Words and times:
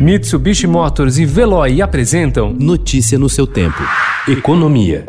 Mitsubishi 0.00 0.66
Motors 0.66 1.18
e 1.18 1.26
Veloy 1.26 1.82
apresentam 1.82 2.54
Notícia 2.54 3.18
no 3.18 3.28
seu 3.28 3.46
tempo. 3.46 3.82
Economia. 4.26 5.04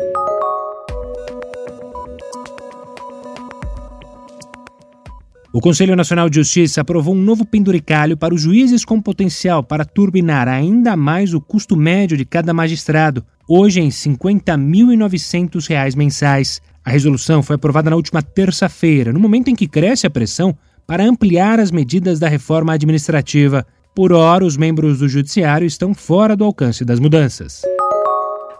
O 5.50 5.62
Conselho 5.62 5.96
Nacional 5.96 6.28
de 6.28 6.36
Justiça 6.36 6.82
aprovou 6.82 7.14
um 7.14 7.22
novo 7.22 7.46
penduricalho 7.46 8.18
para 8.18 8.34
os 8.34 8.42
juízes 8.42 8.84
com 8.84 9.00
potencial 9.00 9.62
para 9.62 9.86
turbinar 9.86 10.46
ainda 10.46 10.94
mais 10.94 11.32
o 11.32 11.40
custo 11.40 11.74
médio 11.74 12.14
de 12.14 12.26
cada 12.26 12.52
magistrado, 12.52 13.24
hoje 13.48 13.80
em 13.80 13.84
R$ 13.84 13.90
50.900 13.90 15.96
mensais. 15.96 16.60
A 16.84 16.90
resolução 16.90 17.42
foi 17.42 17.56
aprovada 17.56 17.88
na 17.88 17.96
última 17.96 18.20
terça-feira, 18.20 19.10
no 19.10 19.18
momento 19.18 19.48
em 19.48 19.54
que 19.54 19.66
cresce 19.66 20.06
a 20.06 20.10
pressão 20.10 20.54
para 20.86 21.02
ampliar 21.02 21.58
as 21.58 21.70
medidas 21.70 22.18
da 22.18 22.28
reforma 22.28 22.74
administrativa. 22.74 23.66
Por 23.94 24.10
hora, 24.10 24.42
os 24.42 24.56
membros 24.56 25.00
do 25.00 25.08
Judiciário 25.08 25.66
estão 25.66 25.92
fora 25.92 26.34
do 26.34 26.44
alcance 26.44 26.82
das 26.82 26.98
mudanças. 26.98 27.60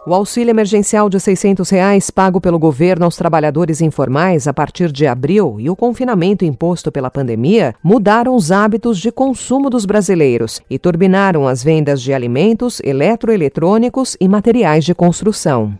O 0.05 0.13
auxílio 0.13 0.51
emergencial 0.51 1.09
de 1.09 1.19
600 1.19 1.67
reais 1.71 2.11
pago 2.11 2.39
pelo 2.39 2.59
governo 2.59 3.05
aos 3.05 3.15
trabalhadores 3.15 3.81
informais 3.81 4.47
a 4.47 4.53
partir 4.53 4.91
de 4.91 5.07
abril 5.07 5.55
e 5.59 5.71
o 5.71 5.75
confinamento 5.75 6.45
imposto 6.45 6.91
pela 6.91 7.09
pandemia 7.09 7.73
mudaram 7.81 8.35
os 8.35 8.51
hábitos 8.51 8.99
de 8.99 9.11
consumo 9.11 9.71
dos 9.71 9.85
brasileiros 9.85 10.61
e 10.69 10.77
turbinaram 10.77 11.47
as 11.47 11.63
vendas 11.63 12.01
de 12.01 12.13
alimentos, 12.13 12.79
eletroeletrônicos 12.83 14.15
e 14.19 14.27
materiais 14.27 14.85
de 14.85 14.93
construção. 14.93 15.73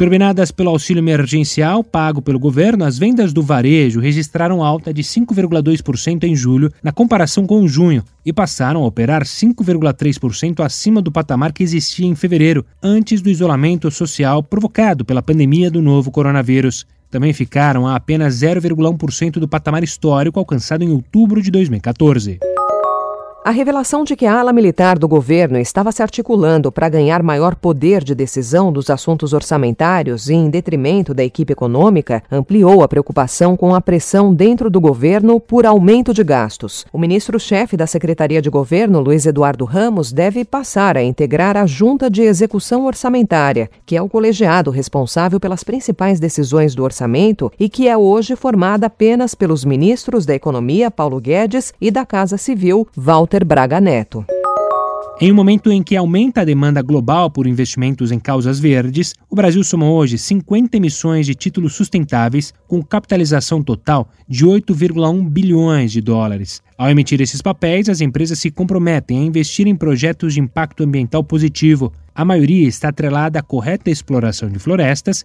Turbinadas 0.00 0.50
pelo 0.50 0.70
auxílio 0.70 1.02
emergencial 1.02 1.84
pago 1.84 2.22
pelo 2.22 2.38
governo, 2.38 2.86
as 2.86 2.98
vendas 2.98 3.34
do 3.34 3.42
varejo 3.42 4.00
registraram 4.00 4.64
alta 4.64 4.94
de 4.94 5.02
5,2% 5.02 6.24
em 6.24 6.34
julho, 6.34 6.72
na 6.82 6.90
comparação 6.90 7.46
com 7.46 7.68
junho, 7.68 8.02
e 8.24 8.32
passaram 8.32 8.82
a 8.82 8.86
operar 8.86 9.24
5,3% 9.24 10.64
acima 10.64 11.02
do 11.02 11.12
patamar 11.12 11.52
que 11.52 11.62
existia 11.62 12.06
em 12.06 12.14
fevereiro, 12.14 12.64
antes 12.82 13.20
do 13.20 13.28
isolamento 13.28 13.90
social 13.90 14.42
provocado 14.42 15.04
pela 15.04 15.20
pandemia 15.20 15.70
do 15.70 15.82
novo 15.82 16.10
coronavírus. 16.10 16.86
Também 17.10 17.34
ficaram 17.34 17.86
a 17.86 17.94
apenas 17.94 18.36
0,1% 18.36 19.32
do 19.32 19.46
patamar 19.46 19.84
histórico 19.84 20.38
alcançado 20.38 20.82
em 20.82 20.88
outubro 20.88 21.42
de 21.42 21.50
2014. 21.50 22.38
A 23.42 23.52
revelação 23.52 24.04
de 24.04 24.14
que 24.16 24.26
a 24.26 24.38
ala 24.38 24.52
militar 24.52 24.98
do 24.98 25.08
governo 25.08 25.58
estava 25.58 25.90
se 25.92 26.02
articulando 26.02 26.70
para 26.70 26.90
ganhar 26.90 27.22
maior 27.22 27.54
poder 27.54 28.04
de 28.04 28.14
decisão 28.14 28.70
dos 28.70 28.90
assuntos 28.90 29.32
orçamentários 29.32 30.28
e 30.28 30.34
em 30.34 30.50
detrimento 30.50 31.14
da 31.14 31.24
equipe 31.24 31.50
econômica 31.50 32.22
ampliou 32.30 32.82
a 32.82 32.88
preocupação 32.88 33.56
com 33.56 33.74
a 33.74 33.80
pressão 33.80 34.34
dentro 34.34 34.68
do 34.68 34.78
governo 34.78 35.40
por 35.40 35.64
aumento 35.64 36.12
de 36.12 36.22
gastos. 36.22 36.84
O 36.92 36.98
ministro-chefe 36.98 37.78
da 37.78 37.86
Secretaria 37.86 38.42
de 38.42 38.50
Governo, 38.50 39.00
Luiz 39.00 39.24
Eduardo 39.24 39.64
Ramos, 39.64 40.12
deve 40.12 40.44
passar 40.44 40.98
a 40.98 41.02
integrar 41.02 41.56
a 41.56 41.64
Junta 41.64 42.10
de 42.10 42.20
Execução 42.20 42.84
Orçamentária, 42.84 43.70
que 43.86 43.96
é 43.96 44.02
o 44.02 44.08
colegiado 44.08 44.70
responsável 44.70 45.40
pelas 45.40 45.64
principais 45.64 46.20
decisões 46.20 46.74
do 46.74 46.84
orçamento 46.84 47.50
e 47.58 47.70
que 47.70 47.88
é 47.88 47.96
hoje 47.96 48.36
formada 48.36 48.86
apenas 48.86 49.34
pelos 49.34 49.64
ministros 49.64 50.26
da 50.26 50.34
Economia, 50.34 50.90
Paulo 50.90 51.18
Guedes, 51.18 51.72
e 51.80 51.90
da 51.90 52.04
Casa 52.04 52.36
Civil, 52.36 52.86
Walter 52.94 53.29
Walter 53.30 53.44
Braga 53.44 53.80
Neto. 53.80 54.26
Em 55.20 55.30
um 55.30 55.34
momento 55.36 55.70
em 55.70 55.84
que 55.84 55.94
aumenta 55.94 56.40
a 56.40 56.44
demanda 56.44 56.82
global 56.82 57.30
por 57.30 57.46
investimentos 57.46 58.10
em 58.10 58.18
causas 58.18 58.58
verdes, 58.58 59.14
o 59.30 59.36
Brasil 59.36 59.62
soma 59.62 59.88
hoje 59.88 60.18
50 60.18 60.76
emissões 60.76 61.26
de 61.26 61.36
títulos 61.36 61.74
sustentáveis 61.74 62.52
com 62.66 62.82
capitalização 62.82 63.62
total 63.62 64.08
de 64.26 64.44
8,1 64.44 65.28
bilhões 65.28 65.92
de 65.92 66.00
dólares. 66.00 66.60
Ao 66.76 66.90
emitir 66.90 67.20
esses 67.20 67.40
papéis, 67.40 67.88
as 67.88 68.00
empresas 68.00 68.36
se 68.40 68.50
comprometem 68.50 69.20
a 69.20 69.22
investir 69.22 69.68
em 69.68 69.76
projetos 69.76 70.34
de 70.34 70.40
impacto 70.40 70.82
ambiental 70.82 71.22
positivo. 71.22 71.92
A 72.12 72.24
maioria 72.24 72.66
está 72.66 72.88
atrelada 72.88 73.38
à 73.38 73.42
correta 73.42 73.92
exploração 73.92 74.48
de 74.48 74.58
florestas 74.58 75.24